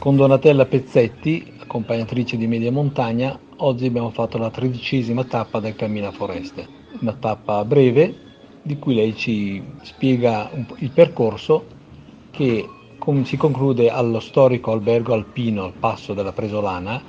Con 0.00 0.16
Donatella 0.16 0.64
Pezzetti, 0.64 1.52
accompagnatrice 1.58 2.38
di 2.38 2.46
Media 2.46 2.72
Montagna, 2.72 3.38
oggi 3.56 3.84
abbiamo 3.84 4.08
fatto 4.08 4.38
la 4.38 4.48
tredicesima 4.48 5.24
tappa 5.24 5.60
del 5.60 5.76
Cammina 5.76 6.10
Foreste, 6.10 6.66
una 7.00 7.12
tappa 7.12 7.62
breve 7.66 8.14
di 8.62 8.78
cui 8.78 8.94
lei 8.94 9.14
ci 9.14 9.62
spiega 9.82 10.50
il 10.78 10.90
percorso 10.90 11.66
che 12.30 12.66
si 13.24 13.36
conclude 13.36 13.90
allo 13.90 14.20
storico 14.20 14.72
albergo 14.72 15.12
alpino 15.12 15.64
al 15.64 15.74
passo 15.78 16.14
della 16.14 16.32
Presolana, 16.32 17.02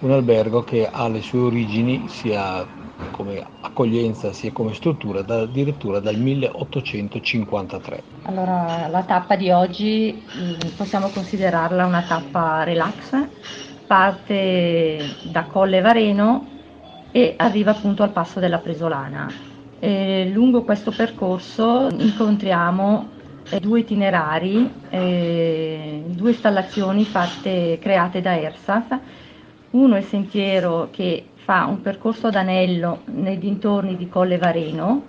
un 0.00 0.12
albergo 0.12 0.62
che 0.62 0.88
ha 0.90 1.08
le 1.08 1.20
sue 1.22 1.40
origini 1.40 2.08
sia 2.08 2.66
come 3.10 3.44
accoglienza 3.60 4.32
sia 4.32 4.52
come 4.52 4.74
struttura 4.74 5.22
da, 5.22 5.40
addirittura 5.40 6.00
dal 6.00 6.16
1853. 6.16 8.02
Allora 8.22 8.86
la 8.88 9.02
tappa 9.02 9.36
di 9.36 9.50
oggi 9.50 10.22
mm, 10.36 10.76
possiamo 10.76 11.08
considerarla 11.08 11.86
una 11.86 12.02
tappa 12.02 12.62
relax, 12.64 13.26
parte 13.86 14.98
da 15.30 15.44
Colle 15.44 15.80
Vareno 15.80 16.46
e 17.10 17.34
arriva 17.36 17.70
appunto 17.72 18.02
al 18.02 18.10
passo 18.10 18.40
della 18.40 18.58
Presolana. 18.58 19.30
E 19.80 20.28
lungo 20.32 20.62
questo 20.62 20.90
percorso 20.90 21.88
incontriamo 21.96 23.08
eh, 23.48 23.60
due 23.60 23.80
itinerari, 23.80 24.70
eh, 24.90 26.02
due 26.06 26.30
installazioni 26.30 27.04
fatte, 27.04 27.78
create 27.80 28.20
da 28.20 28.36
ERSAF. 28.36 28.98
Uno 29.70 29.96
è 29.96 29.98
il 29.98 30.04
sentiero 30.04 30.88
che 30.90 31.26
fa 31.34 31.66
un 31.66 31.82
percorso 31.82 32.28
ad 32.28 32.36
anello 32.36 33.00
nei 33.06 33.38
dintorni 33.38 33.96
di 33.96 34.08
Colle 34.08 34.38
Vareno 34.38 35.02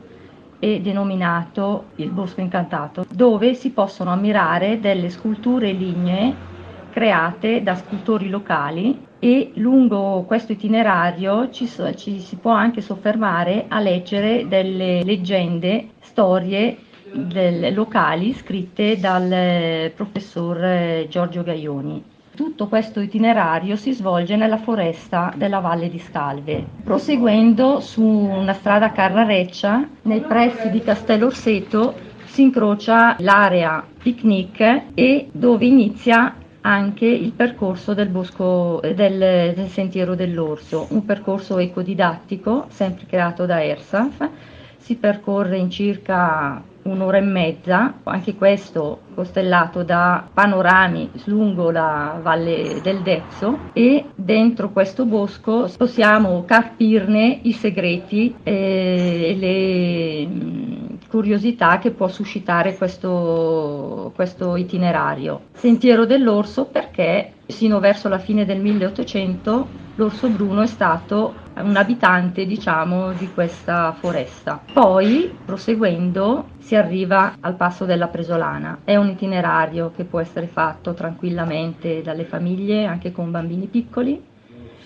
e 0.60 0.82
denominato 0.82 1.86
il 1.96 2.10
Bosco 2.12 2.42
Incantato, 2.42 3.06
dove 3.10 3.54
si 3.54 3.72
possono 3.72 4.12
ammirare 4.12 4.80
delle 4.80 5.10
sculture 5.10 5.72
lignee 5.72 6.48
create 6.92 7.64
da 7.64 7.76
scultori 7.76 8.30
locali 8.30 9.08
e 9.20 9.52
lungo 9.56 10.24
questo 10.24 10.52
itinerario 10.52 11.50
ci, 11.52 11.70
ci 11.96 12.20
si 12.20 12.36
può 12.36 12.52
anche 12.52 12.82
soffermare 12.82 13.66
a 13.68 13.80
leggere 13.80 14.48
delle 14.48 15.04
leggende, 15.04 15.92
storie 16.00 16.78
del, 17.14 17.74
locali 17.74 18.34
scritte 18.34 19.00
dal 19.00 19.92
professor 19.96 21.08
Giorgio 21.08 21.44
Gaioni. 21.44 22.04
Tutto 22.40 22.70
questo 22.70 23.02
itinerario 23.02 23.76
si 23.76 23.92
svolge 23.92 24.38
nella 24.38 24.56
foresta 24.56 25.34
della 25.36 25.60
Valle 25.60 25.90
di 25.90 26.00
Scalve, 26.00 26.66
proseguendo 26.86 27.82
su 27.82 28.02
una 28.02 28.54
strada 28.54 28.94
Carrareccia 28.94 29.86
nei 30.04 30.22
pressi 30.22 30.70
di 30.70 30.80
Castellorseto 30.80 31.94
si 32.28 32.44
incrocia 32.44 33.18
l'area 33.20 33.86
picnic 34.02 34.84
e 34.94 35.28
dove 35.34 35.66
inizia 35.66 36.34
anche 36.62 37.08
il 37.08 37.34
percorso 37.34 37.94
del 37.94 38.08
bosco 38.08 38.80
del, 38.84 39.54
del 39.54 39.68
sentiero 39.68 40.16
dell'orso, 40.16 40.88
un 40.92 41.04
percorso 41.04 41.58
ecodidattico 41.58 42.68
sempre 42.70 43.06
creato 43.06 43.46
da 43.46 43.62
ERSAF. 43.62 44.30
Si 44.78 44.96
percorre 44.96 45.58
in 45.58 45.70
circa 45.70 46.64
un'ora 46.92 47.18
e 47.18 47.22
mezza, 47.22 47.96
anche 48.04 48.36
questo 48.36 49.02
costellato 49.16 49.84
da 49.84 50.28
panorami 50.34 51.12
lungo 51.26 51.72
la 51.72 52.20
valle 52.22 52.80
del 52.82 53.02
Dezzo 53.02 53.58
e 53.74 54.06
dentro 54.16 54.70
questo 54.72 55.06
bosco 55.06 55.70
possiamo 55.78 56.44
capirne 56.46 57.40
i 57.44 57.52
segreti 57.52 58.36
e 58.44 59.36
le 59.38 60.28
mm, 60.28 60.86
curiosità 61.10 61.80
che 61.80 61.92
può 61.92 62.08
suscitare 62.08 62.76
questo, 62.76 64.12
questo 64.16 64.56
itinerario. 64.56 65.42
Sentiero 65.54 66.06
dell'Orso 66.06 66.66
perché 66.66 67.34
sino 67.48 67.80
verso 67.80 68.10
la 68.10 68.20
fine 68.20 68.46
del 68.46 68.60
1800 68.60 69.68
l'orso 69.96 70.30
bruno 70.30 70.62
è 70.62 70.68
stato 70.68 71.48
un 71.62 71.76
abitante 71.76 72.46
diciamo 72.46 73.12
di 73.14 73.32
questa 73.34 73.94
foresta. 74.00 74.62
Poi 74.72 75.38
proseguendo 75.46 76.50
si 76.60 76.76
arriva 76.76 77.36
al 77.40 77.56
passo 77.56 77.86
della 77.86 78.08
Presolana. 78.08 78.80
È 78.84 78.96
un 78.96 79.10
itinerario 79.10 79.92
che 79.96 80.04
può 80.04 80.20
essere 80.20 80.48
fatto 80.48 80.94
tranquillamente 80.94 82.02
dalle 82.02 82.26
famiglie 82.26 82.86
anche 82.86 83.12
con 83.12 83.32
bambini 83.32 83.68
piccoli, 83.68 84.22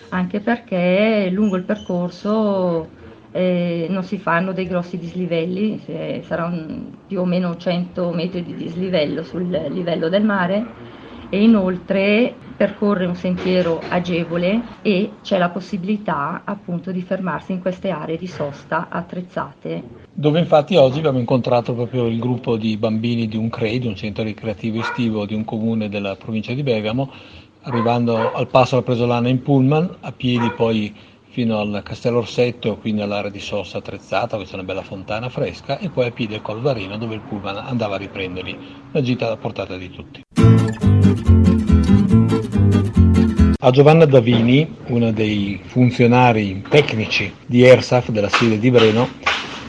anche 0.09 0.39
perché 0.39 1.29
lungo 1.31 1.55
il 1.55 1.63
percorso 1.63 3.01
eh, 3.31 3.87
non 3.89 4.03
si 4.03 4.17
fanno 4.17 4.53
dei 4.53 4.67
grossi 4.67 4.97
dislivelli, 4.97 6.21
saranno 6.23 6.91
più 7.07 7.21
o 7.21 7.25
meno 7.25 7.57
100 7.57 8.11
metri 8.11 8.43
di 8.43 8.55
dislivello 8.55 9.23
sul 9.23 9.49
livello 9.49 10.07
del 10.07 10.23
mare 10.23 10.91
e 11.29 11.41
inoltre 11.41 12.35
percorre 12.55 13.05
un 13.05 13.15
sentiero 13.15 13.81
agevole 13.89 14.61
e 14.81 15.11
c'è 15.21 15.37
la 15.37 15.49
possibilità 15.49 16.41
appunto 16.45 16.91
di 16.91 17.01
fermarsi 17.01 17.51
in 17.51 17.61
queste 17.61 17.89
aree 17.89 18.17
di 18.17 18.27
sosta 18.27 18.87
attrezzate. 18.89 19.83
Dove 20.13 20.39
infatti 20.39 20.75
oggi 20.75 20.99
abbiamo 20.99 21.19
incontrato 21.19 21.73
proprio 21.73 22.05
il 22.07 22.19
gruppo 22.19 22.55
di 22.55 22.77
bambini 22.77 23.27
di 23.27 23.37
un 23.37 23.49
CREI, 23.49 23.79
di 23.79 23.87
un 23.87 23.95
centro 23.95 24.23
ricreativo 24.23 24.79
estivo 24.79 25.25
di 25.25 25.33
un 25.33 25.43
comune 25.43 25.89
della 25.89 26.15
provincia 26.15 26.53
di 26.53 26.63
Bergamo, 26.63 27.11
arrivando 27.61 28.31
al 28.31 28.47
passo 28.47 28.75
alla 28.75 28.83
Presolana 28.83 29.29
in 29.29 29.41
pullman, 29.41 29.97
a 30.01 30.11
piedi 30.11 30.51
poi 30.51 30.93
fino 31.33 31.57
al 31.57 31.81
Castello 31.83 32.19
Orsetto, 32.19 32.77
quindi 32.77 33.01
all'area 33.01 33.31
di 33.31 33.39
sosta 33.39 33.79
attrezzata, 33.79 34.35
dove 34.35 34.47
c'è 34.47 34.53
una 34.53 34.63
bella 34.63 34.83
fontana 34.83 35.29
fresca, 35.29 35.79
e 35.79 35.89
poi 35.89 36.05
a 36.05 36.11
piedi 36.11 36.35
al 36.35 36.43
Colvarino 36.43 36.95
dove 36.97 37.15
il 37.15 37.21
pullman 37.21 37.57
andava 37.57 37.95
a 37.95 37.97
riprenderli. 37.97 38.55
Una 38.91 39.01
gita 39.01 39.31
a 39.31 39.37
portata 39.37 39.75
di 39.75 39.89
tutti. 39.89 40.21
A 43.65 43.71
Giovanna 43.71 44.03
Davini, 44.03 44.67
una 44.87 45.13
dei 45.13 45.57
funzionari 45.63 46.61
tecnici 46.67 47.31
di 47.45 47.63
ERSAF 47.63 48.09
della 48.09 48.27
sede 48.27 48.59
di 48.59 48.69
Breno, 48.69 49.07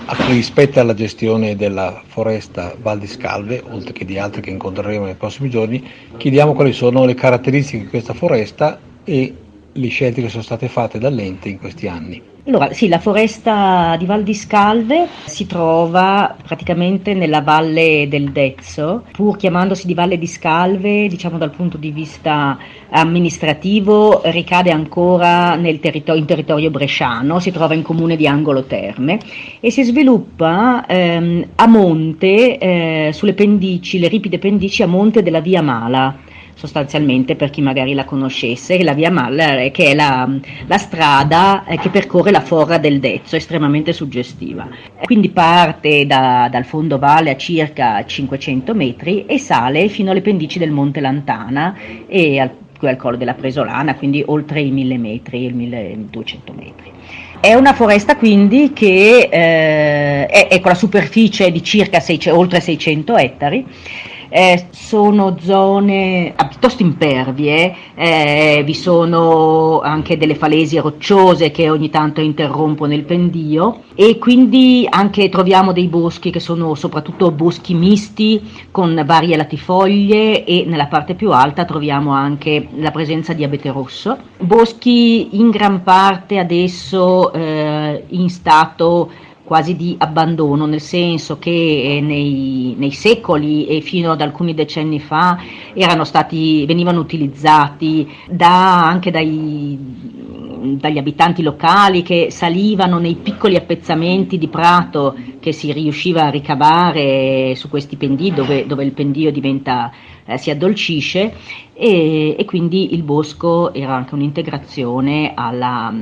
a 0.06 0.16
cui 0.16 0.42
spetta 0.42 0.82
la 0.82 0.94
gestione 0.94 1.54
della 1.54 2.02
foresta 2.04 2.74
Val 2.82 2.98
di 2.98 3.06
Scalve, 3.06 3.62
oltre 3.70 3.92
che 3.92 4.04
di 4.04 4.18
altre 4.18 4.40
che 4.40 4.50
incontreremo 4.50 5.04
nei 5.04 5.14
prossimi 5.14 5.48
giorni, 5.48 5.88
chiediamo 6.16 6.54
quali 6.54 6.72
sono 6.72 7.04
le 7.04 7.14
caratteristiche 7.14 7.84
di 7.84 7.88
questa 7.88 8.14
foresta 8.14 8.80
e 9.04 9.32
le 9.72 9.88
scelte 9.88 10.22
che 10.22 10.28
sono 10.28 10.42
state 10.42 10.66
fatte 10.66 10.98
dall'ente 10.98 11.48
in 11.48 11.60
questi 11.60 11.86
anni. 11.86 12.33
Allora, 12.46 12.74
sì, 12.74 12.88
la 12.88 12.98
foresta 12.98 13.96
di 13.98 14.04
Val 14.04 14.22
di 14.22 14.34
Scalve 14.34 15.08
si 15.24 15.46
trova 15.46 16.36
praticamente 16.42 17.14
nella 17.14 17.40
valle 17.40 18.06
del 18.06 18.32
Dezzo, 18.32 19.04
pur 19.12 19.38
chiamandosi 19.38 19.86
di 19.86 19.94
Valle 19.94 20.18
di 20.18 20.26
Scalve, 20.26 21.08
diciamo 21.08 21.38
dal 21.38 21.52
punto 21.52 21.78
di 21.78 21.90
vista 21.90 22.58
amministrativo, 22.90 24.20
ricade 24.24 24.70
ancora 24.70 25.58
territorio, 25.80 26.20
in 26.20 26.26
territorio 26.26 26.70
bresciano, 26.70 27.40
si 27.40 27.50
trova 27.50 27.72
in 27.72 27.80
comune 27.80 28.14
di 28.14 28.26
Angolo 28.26 28.64
Terme 28.64 29.18
e 29.58 29.70
si 29.70 29.82
sviluppa 29.82 30.84
ehm, 30.84 31.46
a 31.54 31.66
monte, 31.66 32.58
eh, 32.58 33.10
sulle 33.14 33.32
pendici, 33.32 33.98
le 33.98 34.08
ripide 34.08 34.38
pendici 34.38 34.82
a 34.82 34.86
monte 34.86 35.22
della 35.22 35.40
via 35.40 35.62
Mala 35.62 36.14
sostanzialmente 36.54 37.36
per 37.36 37.50
chi 37.50 37.60
magari 37.60 37.94
la 37.94 38.04
conoscesse, 38.04 38.82
la 38.82 38.94
via 38.94 39.10
Maller, 39.10 39.70
che 39.70 39.90
è 39.90 39.94
la, 39.94 40.28
la 40.66 40.78
strada 40.78 41.64
eh, 41.64 41.78
che 41.78 41.90
percorre 41.90 42.30
la 42.30 42.40
forra 42.40 42.78
del 42.78 43.00
Dezzo, 43.00 43.36
estremamente 43.36 43.92
suggestiva. 43.92 44.68
Quindi 45.02 45.30
parte 45.30 46.06
da, 46.06 46.48
dal 46.50 46.64
fondo 46.64 46.98
valle 46.98 47.30
a 47.30 47.36
circa 47.36 48.04
500 48.04 48.74
metri 48.74 49.26
e 49.26 49.38
sale 49.38 49.88
fino 49.88 50.10
alle 50.10 50.22
pendici 50.22 50.58
del 50.58 50.70
Monte 50.70 51.00
Lantana 51.00 51.76
e 52.06 52.38
al, 52.38 52.50
al 52.80 52.96
collo 52.96 53.16
della 53.16 53.34
Presolana, 53.34 53.94
quindi 53.94 54.22
oltre 54.26 54.60
i 54.60 54.70
1000 54.70 54.98
metri, 54.98 55.44
i 55.44 55.52
1200 55.52 56.52
metri. 56.52 56.92
È 57.40 57.52
una 57.52 57.74
foresta 57.74 58.16
quindi 58.16 58.72
che 58.72 59.28
eh, 59.30 60.26
è, 60.26 60.48
è, 60.48 60.60
con 60.60 60.70
la 60.70 60.76
superficie 60.76 61.52
di 61.52 61.62
circa 61.62 62.00
600, 62.00 62.38
oltre 62.38 62.60
600 62.60 63.16
ettari 63.16 63.66
eh, 64.36 64.66
sono 64.72 65.36
zone 65.38 66.32
ah, 66.34 66.48
piuttosto 66.48 66.82
impervie, 66.82 67.72
eh, 67.94 68.64
vi 68.66 68.74
sono 68.74 69.78
anche 69.78 70.16
delle 70.16 70.34
falesie 70.34 70.80
rocciose 70.80 71.52
che 71.52 71.70
ogni 71.70 71.88
tanto 71.88 72.20
interrompono 72.20 72.94
il 72.94 73.04
pendio 73.04 73.82
e 73.94 74.18
quindi 74.18 74.88
anche 74.90 75.28
troviamo 75.28 75.70
dei 75.70 75.86
boschi 75.86 76.32
che 76.32 76.40
sono 76.40 76.74
soprattutto 76.74 77.30
boschi 77.30 77.74
misti 77.74 78.42
con 78.72 79.00
varie 79.06 79.36
latifoglie 79.36 80.44
e 80.44 80.64
nella 80.66 80.88
parte 80.88 81.14
più 81.14 81.30
alta 81.30 81.64
troviamo 81.64 82.10
anche 82.10 82.66
la 82.74 82.90
presenza 82.90 83.34
di 83.34 83.44
abete 83.44 83.70
rosso. 83.70 84.18
Boschi 84.40 85.38
in 85.38 85.50
gran 85.50 85.84
parte 85.84 86.40
adesso 86.40 87.32
eh, 87.32 88.02
in 88.08 88.28
stato 88.28 89.10
quasi 89.44 89.76
di 89.76 89.94
abbandono, 89.98 90.66
nel 90.66 90.80
senso 90.80 91.38
che 91.38 91.50
eh, 91.50 92.00
nei, 92.00 92.74
nei, 92.78 92.92
secoli 92.92 93.66
e 93.66 93.82
fino 93.82 94.12
ad 94.12 94.22
alcuni 94.22 94.54
decenni 94.54 94.98
fa 94.98 95.38
erano 95.74 96.04
stati, 96.04 96.64
venivano 96.66 97.00
utilizzati 97.00 98.10
da, 98.28 98.86
anche 98.86 99.10
dai, 99.10 99.78
dagli 100.64 100.98
abitanti 100.98 101.42
locali 101.42 102.02
che 102.02 102.28
salivano 102.30 102.98
nei 102.98 103.16
piccoli 103.16 103.56
appezzamenti 103.56 104.38
di 104.38 104.48
prato 104.48 105.16
che 105.40 105.52
si 105.52 105.72
riusciva 105.72 106.24
a 106.24 106.30
ricavare 106.30 107.54
su 107.54 107.68
questi 107.68 107.96
pendii 107.96 108.32
dove, 108.32 108.66
dove 108.66 108.84
il 108.84 108.92
pendio 108.92 109.30
diventa, 109.30 109.92
eh, 110.24 110.38
si 110.38 110.50
addolcisce 110.50 111.34
e, 111.74 112.36
e, 112.38 112.44
quindi 112.44 112.94
il 112.94 113.02
bosco 113.02 113.72
era 113.74 113.94
anche 113.94 114.14
un'integrazione 114.14 115.32
alla 115.34 115.92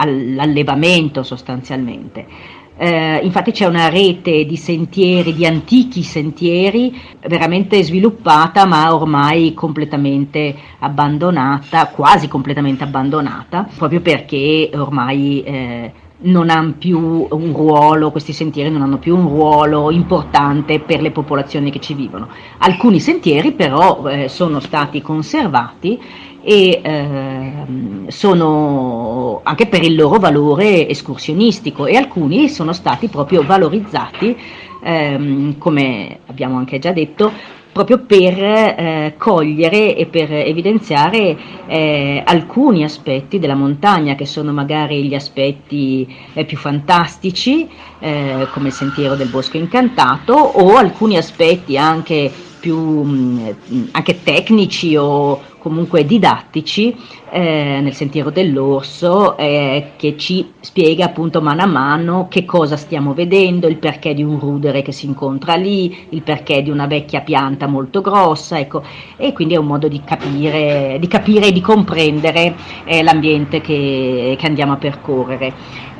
all'allevamento 0.00 1.22
sostanzialmente. 1.22 2.26
Eh, 2.82 3.20
infatti 3.24 3.52
c'è 3.52 3.66
una 3.66 3.90
rete 3.90 4.46
di 4.46 4.56
sentieri, 4.56 5.34
di 5.34 5.44
antichi 5.44 6.02
sentieri, 6.02 6.98
veramente 7.28 7.82
sviluppata 7.82 8.64
ma 8.64 8.94
ormai 8.94 9.52
completamente 9.52 10.56
abbandonata, 10.78 11.88
quasi 11.88 12.26
completamente 12.26 12.82
abbandonata, 12.82 13.68
proprio 13.76 14.00
perché 14.00 14.70
ormai 14.72 15.42
eh, 15.42 15.92
non 16.22 16.48
hanno 16.48 16.72
più 16.78 17.26
un 17.28 17.52
ruolo, 17.52 18.10
questi 18.10 18.32
sentieri 18.32 18.70
non 18.70 18.80
hanno 18.80 18.96
più 18.96 19.14
un 19.14 19.28
ruolo 19.28 19.90
importante 19.90 20.80
per 20.80 21.02
le 21.02 21.10
popolazioni 21.10 21.70
che 21.70 21.80
ci 21.80 21.92
vivono. 21.92 22.28
Alcuni 22.60 22.98
sentieri 22.98 23.52
però 23.52 24.06
eh, 24.08 24.30
sono 24.30 24.58
stati 24.58 25.02
conservati 25.02 26.00
e 26.42 26.80
ehm, 26.82 28.08
sono 28.08 28.89
anche 29.42 29.66
per 29.66 29.82
il 29.82 29.94
loro 29.94 30.18
valore 30.18 30.88
escursionistico 30.88 31.86
e 31.86 31.96
alcuni 31.96 32.48
sono 32.48 32.72
stati 32.72 33.08
proprio 33.08 33.42
valorizzati, 33.42 34.36
ehm, 34.82 35.58
come 35.58 36.20
abbiamo 36.26 36.56
anche 36.56 36.78
già 36.78 36.92
detto, 36.92 37.32
proprio 37.72 37.98
per 38.04 38.42
eh, 38.42 39.14
cogliere 39.16 39.96
e 39.96 40.06
per 40.06 40.32
evidenziare 40.32 41.36
eh, 41.66 42.22
alcuni 42.24 42.82
aspetti 42.82 43.38
della 43.38 43.54
montagna 43.54 44.16
che 44.16 44.26
sono 44.26 44.52
magari 44.52 45.06
gli 45.06 45.14
aspetti 45.14 46.06
eh, 46.32 46.44
più 46.44 46.56
fantastici 46.56 47.68
eh, 48.00 48.48
come 48.52 48.68
il 48.68 48.74
sentiero 48.74 49.14
del 49.14 49.28
bosco 49.28 49.56
incantato 49.56 50.32
o 50.32 50.76
alcuni 50.76 51.16
aspetti 51.16 51.76
anche 51.78 52.30
più 52.60 52.76
mh, 52.76 53.56
mm, 53.72 53.82
anche 53.92 54.22
tecnici 54.22 54.96
o 54.96 55.40
comunque 55.58 56.04
didattici 56.04 56.96
eh, 57.30 57.80
nel 57.80 57.94
sentiero 57.94 58.30
dell'orso 58.30 59.36
eh, 59.36 59.92
che 59.96 60.16
ci 60.16 60.52
spiega 60.60 61.06
appunto 61.06 61.40
mano 61.40 61.62
a 61.62 61.66
mano 61.66 62.28
che 62.28 62.44
cosa 62.44 62.76
stiamo 62.76 63.14
vedendo, 63.14 63.66
il 63.66 63.78
perché 63.78 64.14
di 64.14 64.22
un 64.22 64.38
rudere 64.38 64.82
che 64.82 64.92
si 64.92 65.06
incontra 65.06 65.54
lì, 65.54 66.06
il 66.10 66.22
perché 66.22 66.62
di 66.62 66.70
una 66.70 66.86
vecchia 66.86 67.20
pianta 67.20 67.66
molto 67.66 68.00
grossa, 68.00 68.58
ecco, 68.58 68.82
e 69.16 69.32
quindi 69.32 69.54
è 69.54 69.58
un 69.58 69.66
modo 69.66 69.88
di 69.88 70.02
capire, 70.04 70.96
di 70.98 71.06
capire 71.08 71.46
e 71.46 71.52
di 71.52 71.60
comprendere 71.60 72.54
eh, 72.84 73.02
l'ambiente 73.02 73.60
che, 73.60 74.36
che 74.38 74.46
andiamo 74.46 74.72
a 74.72 74.76
percorrere. 74.76 75.52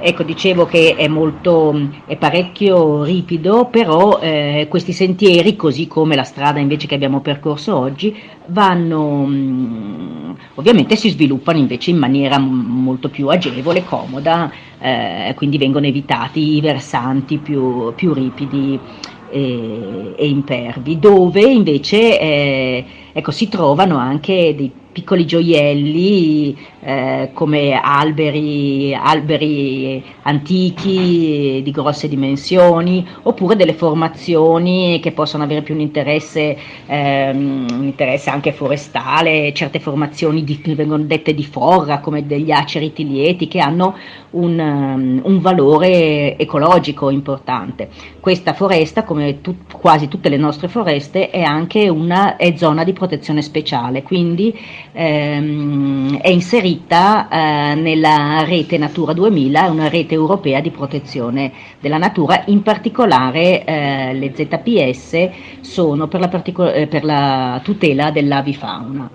Ecco, 0.02 0.22
dicevo 0.22 0.64
che 0.64 0.94
è 0.96 1.08
molto, 1.08 1.78
è 2.06 2.16
parecchio 2.16 3.04
ripido, 3.04 3.66
però 3.66 4.18
eh, 4.18 4.66
questi 4.70 4.94
sentieri, 4.94 5.56
così 5.56 5.86
come 5.86 6.16
la 6.16 6.22
strada 6.22 6.58
invece 6.58 6.86
che 6.86 6.94
abbiamo 6.94 7.20
percorso 7.20 7.76
oggi, 7.76 8.18
vanno, 8.46 9.26
mm, 9.26 10.30
ovviamente 10.54 10.96
si 10.96 11.10
sviluppano 11.10 11.19
invece 11.58 11.90
in 11.90 11.98
maniera 11.98 12.38
m- 12.38 12.82
molto 12.82 13.10
più 13.10 13.28
agevole, 13.28 13.84
comoda, 13.84 14.50
eh, 14.78 15.32
quindi 15.36 15.58
vengono 15.58 15.86
evitati 15.86 16.56
i 16.56 16.60
versanti 16.60 17.38
più, 17.38 17.94
più 17.94 18.12
ripidi 18.12 18.80
e, 19.26 20.14
e, 20.16 20.28
impervi, 20.28 20.98
dove 20.98 21.42
invece 21.42 22.18
eh, 22.20 22.86
ecco, 23.12 23.30
si 23.30 23.48
trovano 23.48 23.96
anche 23.96 24.54
dei 24.56 24.79
piccoli 24.92 25.26
gioielli 25.26 26.56
eh, 26.80 27.30
come 27.32 27.78
alberi, 27.80 28.94
alberi 28.94 30.02
antichi 30.22 31.60
di 31.62 31.70
grosse 31.70 32.08
dimensioni 32.08 33.06
oppure 33.22 33.56
delle 33.56 33.74
formazioni 33.74 34.98
che 35.00 35.12
possono 35.12 35.44
avere 35.44 35.62
più 35.62 35.74
un 35.74 35.80
interesse, 35.80 36.56
ehm, 36.86 37.66
un 37.70 37.84
interesse 37.84 38.30
anche 38.30 38.52
forestale, 38.52 39.52
certe 39.52 39.78
formazioni 39.78 40.42
di, 40.44 40.60
vengono 40.74 41.04
dette 41.04 41.34
di 41.34 41.44
forra 41.44 42.00
come 42.00 42.26
degli 42.26 42.50
aceriti 42.50 43.06
lieti 43.06 43.48
che 43.48 43.60
hanno 43.60 43.96
un, 44.30 44.58
um, 44.58 45.20
un 45.24 45.40
valore 45.40 46.36
ecologico 46.36 47.10
importante. 47.10 47.88
Questa 48.20 48.52
foresta, 48.52 49.04
come 49.04 49.40
tu, 49.40 49.56
quasi 49.72 50.08
tutte 50.08 50.28
le 50.28 50.36
nostre 50.36 50.68
foreste, 50.68 51.30
è 51.30 51.42
anche 51.42 51.88
una 51.88 52.36
è 52.36 52.56
zona 52.56 52.84
di 52.84 52.92
protezione 52.92 53.42
speciale, 53.42 54.02
quindi 54.02 54.56
ehm, 54.92 56.18
è 56.18 56.28
inserita 56.28 57.28
eh, 57.28 57.74
nella 57.74 58.44
rete 58.44 58.78
Natura 58.78 59.12
2000, 59.12 59.68
una 59.70 59.88
rete 59.88 60.14
europea 60.14 60.60
di 60.60 60.70
protezione 60.70 61.52
della 61.80 61.98
natura, 61.98 62.44
in 62.46 62.62
particolare 62.62 63.64
eh, 63.64 64.14
le 64.14 64.32
ZPS 64.34 65.28
sono 65.60 66.08
per 66.08 66.20
la, 66.20 66.28
partico- 66.28 66.72
eh, 66.72 66.86
per 66.86 67.04
la 67.04 67.60
tutela 67.62 68.10
dell'avifauna. 68.10 69.10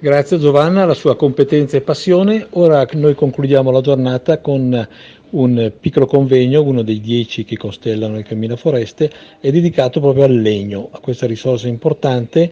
Grazie 0.00 0.38
Giovanna, 0.38 0.84
la 0.84 0.94
sua 0.94 1.16
competenza 1.16 1.76
e 1.76 1.80
passione. 1.80 2.46
Ora 2.50 2.86
noi 2.92 3.16
concludiamo 3.16 3.72
la 3.72 3.80
giornata 3.80 4.40
con 4.40 4.88
un 5.30 5.72
piccolo 5.80 6.06
convegno, 6.06 6.62
uno 6.62 6.82
dei 6.82 7.00
dieci 7.00 7.44
che 7.44 7.56
costellano 7.56 8.16
il 8.16 8.24
Cammino 8.24 8.54
Foreste, 8.54 9.10
è 9.40 9.50
dedicato 9.50 9.98
proprio 10.00 10.22
al 10.22 10.40
legno, 10.40 10.88
a 10.92 11.00
questa 11.00 11.26
risorsa 11.26 11.66
importante 11.66 12.50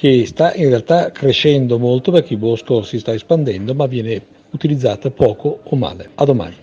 che 0.00 0.24
sta 0.24 0.54
in 0.54 0.70
realtà 0.70 1.10
crescendo 1.10 1.78
molto 1.78 2.10
perché 2.10 2.32
il 2.32 2.38
bosco 2.38 2.80
si 2.82 2.98
sta 2.98 3.12
espandendo, 3.12 3.74
ma 3.74 3.84
viene 3.84 4.22
utilizzata 4.52 5.10
poco 5.10 5.60
o 5.62 5.76
male. 5.76 6.12
A 6.14 6.24
domani. 6.24 6.56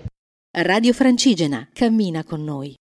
Radio 0.58 0.92
Francigena 0.92 1.70
cammina 1.72 2.24
con 2.24 2.44
noi. 2.44 2.74